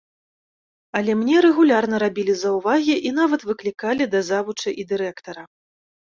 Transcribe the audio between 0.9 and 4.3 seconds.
Але мне рэгулярна рабілі заўвагі і нават выклікалі да